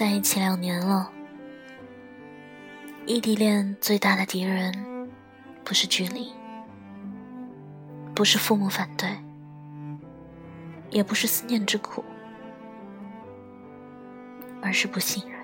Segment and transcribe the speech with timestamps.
[0.00, 1.12] 在一起两年了，
[3.04, 4.72] 异地恋最大的敌人
[5.62, 6.32] 不是距离，
[8.14, 9.10] 不是父母反对，
[10.88, 12.02] 也不是思念之苦，
[14.62, 15.39] 而是不信任。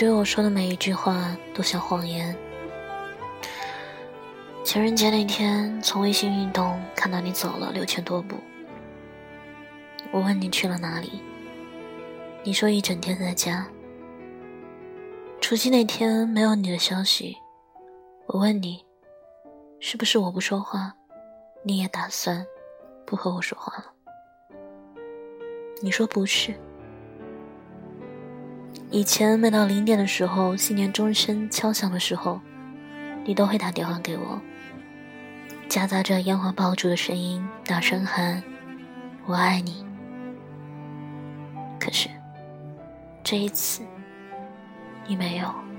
[0.00, 2.34] 对我说的每一句话都像谎言。
[4.64, 8.38] 情人节那天，从微信运动看到你走了六千多步。
[10.10, 11.20] 我问你去了哪里，
[12.42, 13.68] 你说一整天在家。
[15.38, 17.36] 除夕那天没有你的消息，
[18.24, 18.82] 我问你，
[19.80, 20.94] 是不是我不说话，
[21.62, 22.42] 你也打算
[23.04, 23.84] 不和我说话了？
[25.82, 26.58] 你说不是。
[28.90, 32.40] 以前每到零点的时候，新年钟声敲响的时候，
[33.24, 34.40] 你都会打电话给我，
[35.68, 38.42] 夹杂着烟花爆竹的声音，大声喊
[39.26, 39.84] “我爱你”。
[41.78, 42.08] 可是
[43.22, 43.82] 这一次，
[45.06, 45.69] 你没有。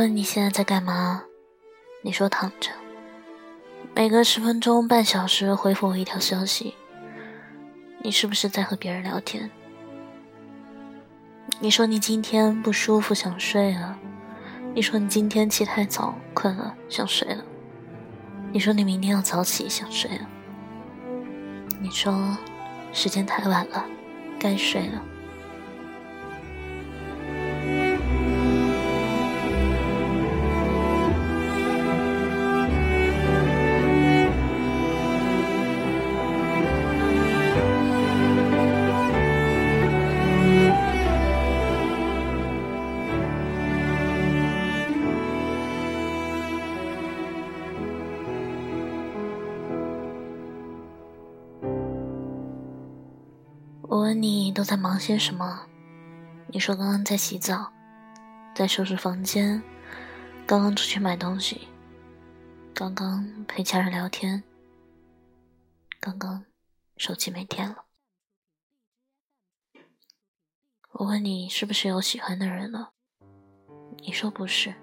[0.00, 1.24] 问你现在在干嘛，
[2.00, 2.70] 你说躺着。
[3.94, 6.74] 每隔十分钟、半小时回复我一条消息，
[8.02, 9.50] 你是不是在和别人聊天？
[11.60, 13.98] 你说你今天不舒服想睡了，
[14.72, 17.44] 你说你今天起太早困了想睡了，
[18.52, 20.26] 你说你明天要早起想睡了，
[21.78, 22.34] 你说
[22.90, 23.84] 时间太晚了，
[24.38, 25.04] 该睡了。
[54.60, 55.66] 都在忙些什么？
[56.48, 57.72] 你说刚刚在洗澡，
[58.54, 59.62] 在收拾房间，
[60.46, 61.66] 刚刚出去买东西，
[62.74, 64.44] 刚刚陪家人聊天，
[65.98, 66.44] 刚刚
[66.98, 67.86] 手机没电了。
[70.92, 72.92] 我问你是不是有喜欢的人了？
[74.02, 74.74] 你说不是。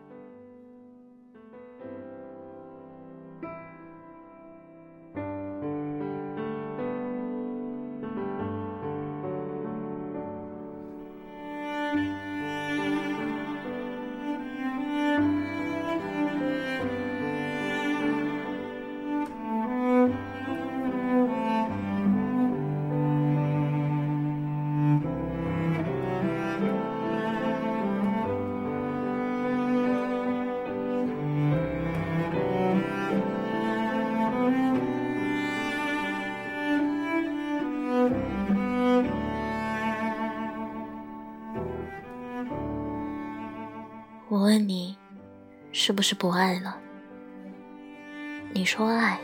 [44.57, 44.97] 问你，
[45.71, 46.75] 是不是不爱了？
[48.53, 49.19] 你说爱。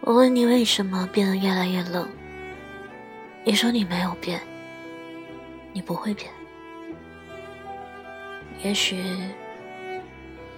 [0.00, 2.08] 我问你为什么变得越来越冷？
[3.44, 4.40] 你说你没有变，
[5.72, 6.28] 你不会变。
[8.64, 8.96] 也许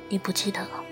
[0.08, 0.82] 你不记得了，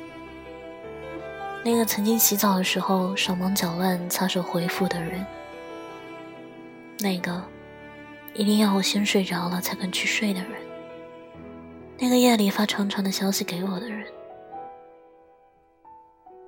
[1.66, 5.26] 那个曾经洗澡的时候手忙脚乱擦手回复的人，
[7.00, 7.42] 那个
[8.34, 10.52] 一定要我先睡着了才肯去睡的人，
[11.98, 14.06] 那个夜里发长长的消息给我的人，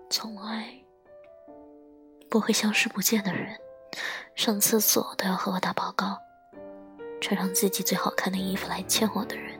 [0.08, 0.68] 从来
[2.30, 3.58] 不会消失不见的人。
[4.36, 6.16] 上厕所都要和我打报告，
[7.20, 9.58] 穿上自己最好看的衣服来见我的人，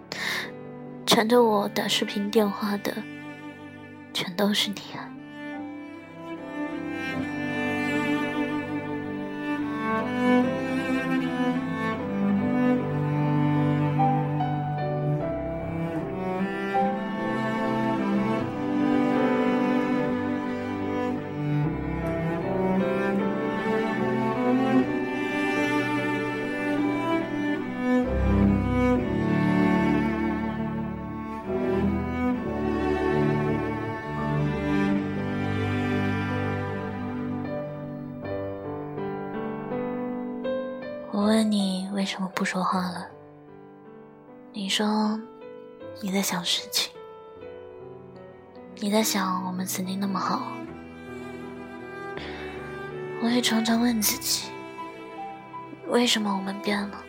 [1.04, 2.94] 缠着我打视频电话的，
[4.14, 5.07] 全都是你啊！
[41.18, 43.04] 我问你为什么不说话了？
[44.52, 45.20] 你说
[46.00, 46.92] 你在想事情，
[48.76, 50.52] 你在想我们曾经那么好。
[53.20, 54.52] 我也常常问自己，
[55.88, 57.02] 为什么我们变了？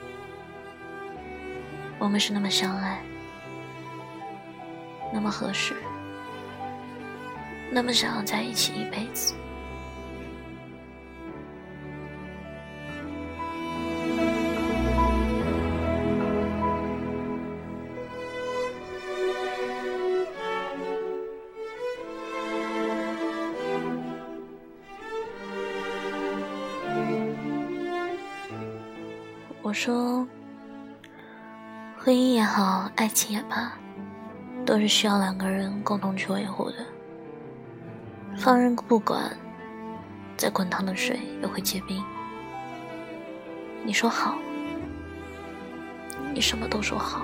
[1.99, 3.03] 我们是那么相爱，
[5.13, 5.75] 那么合适，
[7.69, 9.35] 那么想要在一起一辈子。
[29.69, 30.27] 我说，
[31.95, 33.71] 婚姻也好，爱情也罢，
[34.65, 36.77] 都是需要两个人共同去维护的。
[38.35, 39.31] 放任不管，
[40.35, 42.03] 再滚烫的水也会结冰。
[43.85, 44.39] 你说好，
[46.33, 47.21] 你什么都说好。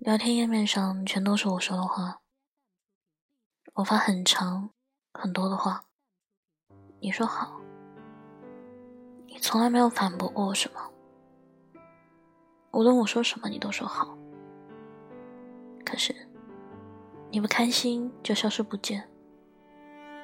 [0.00, 2.22] 聊天页面上全都是我说的话，
[3.74, 4.70] 我发很长
[5.12, 5.84] 很多的话，
[7.00, 7.60] 你说好，
[9.26, 10.80] 你从来没有反驳过我什么，
[12.70, 14.16] 无论我说什么你都说好，
[15.84, 16.16] 可是
[17.30, 19.06] 你不开心就消失不见，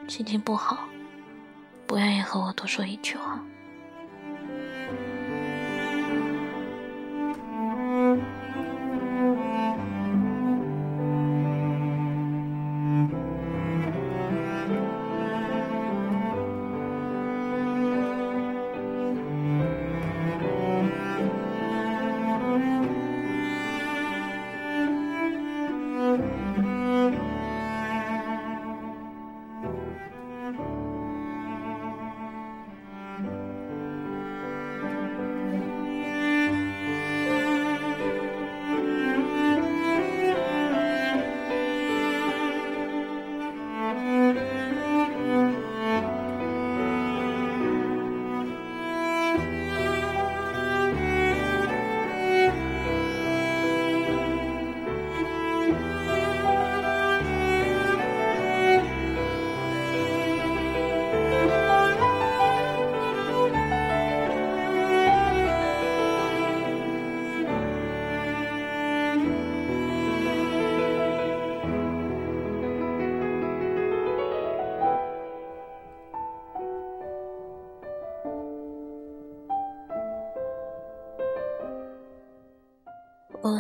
[0.09, 0.89] 心情不好
[1.87, 3.45] 不愿意和我多说一句话。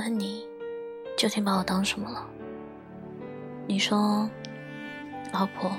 [0.06, 0.46] 问你，
[1.16, 2.24] 究竟把我当什么了？
[3.66, 4.30] 你说，
[5.32, 5.72] 老婆。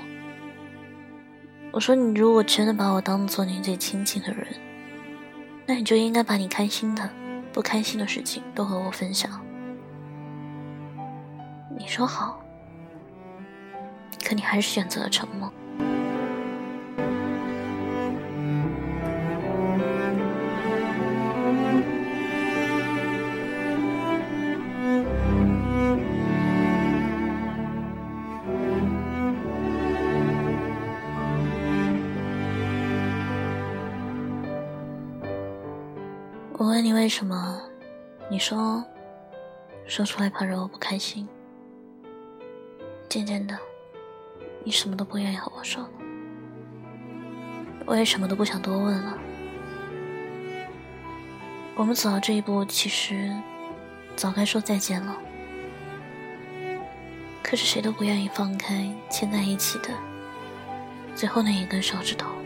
[1.72, 4.46] 我说，你如果真的把我当做你最亲近的人，
[5.64, 7.08] 那你就应该把你开心的、
[7.54, 9.40] 不开心的事情都和我分享。
[11.78, 12.38] 你说好，
[14.22, 15.50] 可你还是选择了沉默。
[37.08, 37.62] 为什么，
[38.28, 38.84] 你说
[39.86, 41.26] 说出来怕惹我不开心。
[43.08, 43.58] 渐渐的，
[44.62, 45.90] 你什么都不愿意和我说了，
[47.86, 49.16] 我也什么都不想多问了。
[51.76, 53.34] 我们走到这一步，其实
[54.14, 55.16] 早该说再见了，
[57.42, 59.88] 可是谁都不愿意放开牵在一起的
[61.14, 62.37] 最后那一根手指头。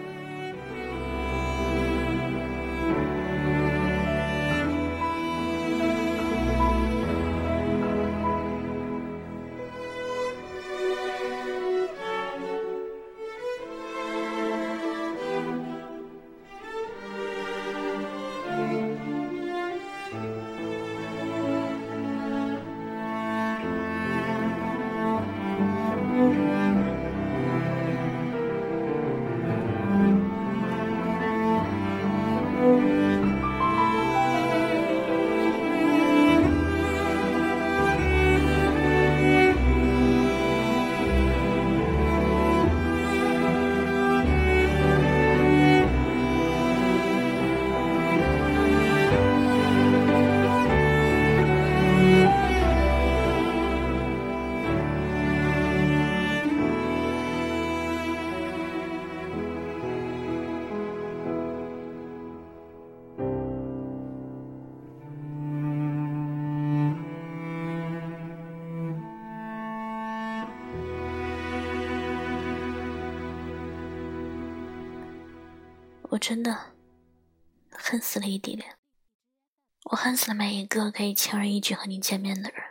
[76.13, 76.75] 我真的
[77.71, 78.77] 恨死了异地恋，
[79.85, 82.63] 我恨死了每一个可以轻而易举和你见面的人。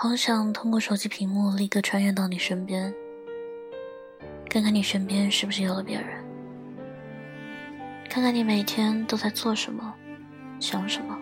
[0.00, 2.94] 好想通过手机屏幕立刻穿越到你身边，
[4.48, 6.24] 看看你身边是不是有了别人，
[8.08, 9.92] 看看你每天都在做什么，
[10.60, 11.18] 想什么，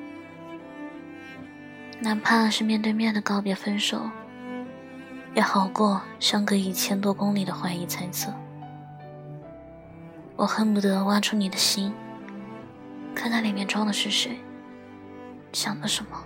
[2.00, 4.10] 哪怕是面对面的告别分手，
[5.34, 8.30] 也好过相隔一千多公里的怀疑猜测。
[10.36, 11.94] 我恨不得挖出你的心，
[13.14, 14.38] 看看里面装的是谁，
[15.54, 16.22] 想的什么。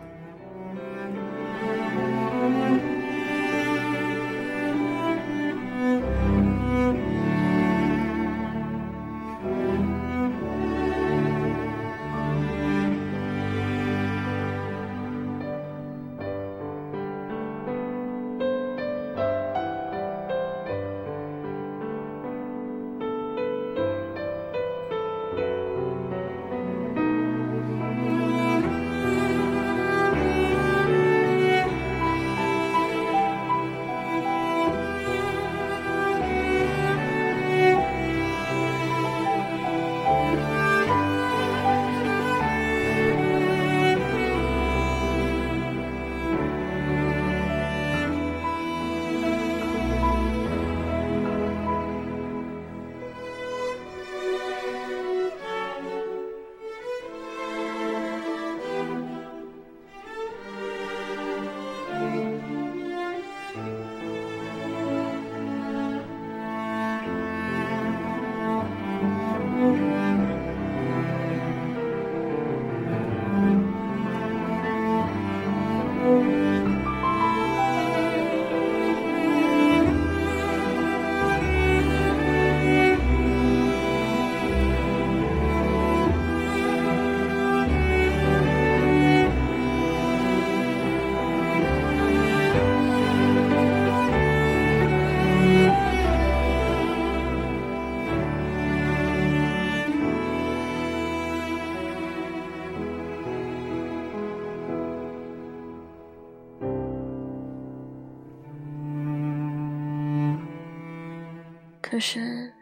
[111.90, 112.54] 可是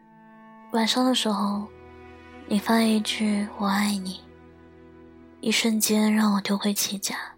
[0.72, 1.68] 晚上的时候，
[2.46, 4.22] 你发一句“我爱你”，
[5.42, 7.36] 一瞬间让我丢盔弃甲。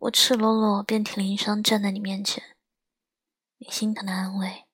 [0.00, 2.42] 我赤裸裸、遍体鳞伤站在你面前，
[3.58, 4.64] 你心疼的安慰。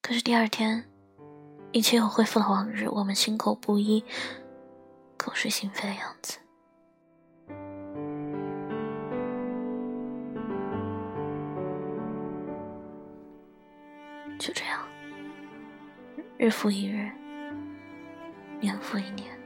[0.00, 0.90] 可是第二天，
[1.72, 4.02] 一切又恢复了往日，我们心口不一、
[5.18, 6.38] 口是心非的样子。
[14.40, 14.80] 就这样，
[16.38, 17.10] 日复一日，
[18.58, 19.39] 年复一年。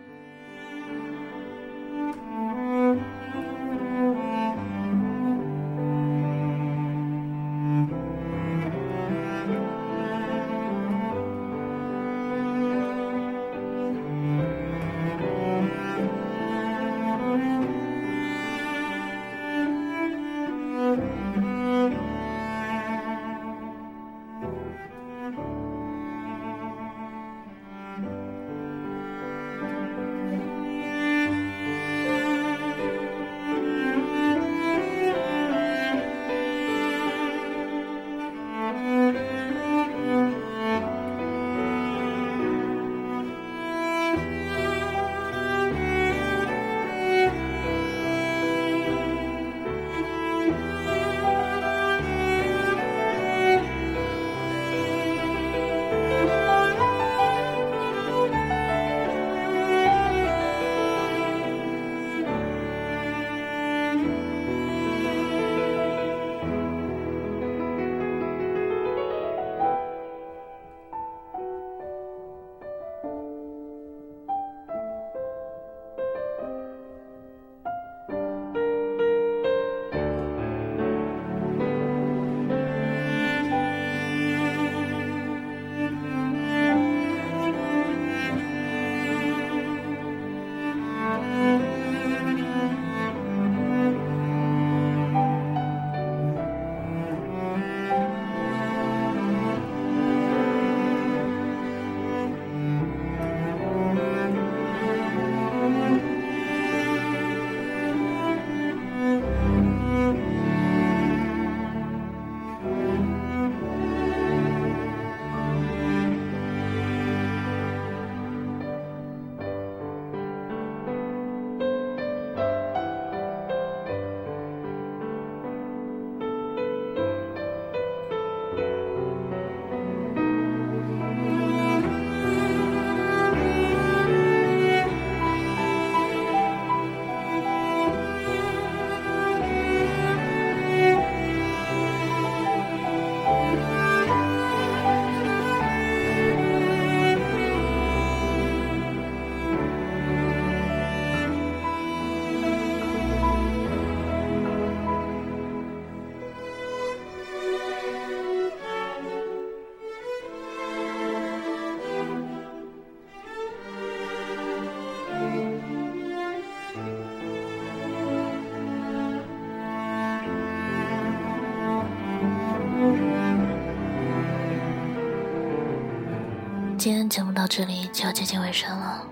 [176.84, 179.02] 今天节目到这里就要接近尾声了，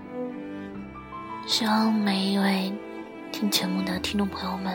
[1.47, 2.71] 希望每一位
[3.31, 4.71] 听节目的听众朋友们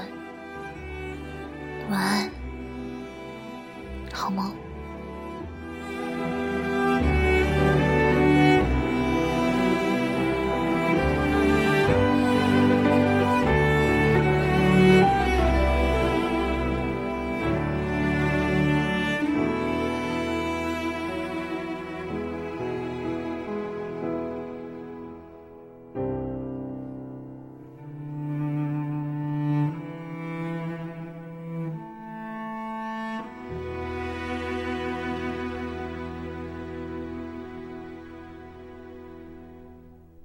[1.90, 2.30] 晚安，
[4.12, 4.52] 好梦。